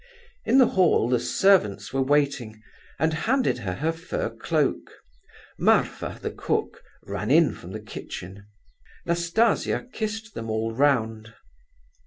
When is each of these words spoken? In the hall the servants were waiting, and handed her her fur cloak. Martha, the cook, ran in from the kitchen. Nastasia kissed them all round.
In 0.45 0.57
the 0.57 0.65
hall 0.69 1.09
the 1.09 1.19
servants 1.19 1.93
were 1.93 2.01
waiting, 2.01 2.59
and 2.97 3.13
handed 3.13 3.59
her 3.59 3.75
her 3.75 3.91
fur 3.91 4.31
cloak. 4.31 4.91
Martha, 5.59 6.17
the 6.23 6.31
cook, 6.31 6.81
ran 7.03 7.29
in 7.29 7.53
from 7.53 7.71
the 7.71 7.79
kitchen. 7.81 8.47
Nastasia 9.05 9.87
kissed 9.93 10.33
them 10.33 10.49
all 10.49 10.73
round. 10.73 11.35